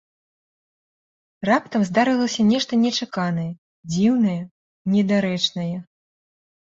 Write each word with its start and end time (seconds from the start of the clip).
Раптам 1.49 1.81
здарылася 1.89 2.41
нешта 2.53 2.73
нечаканае, 2.85 3.47
дзіўнае, 3.97 4.37
недарэчнае! 4.95 5.73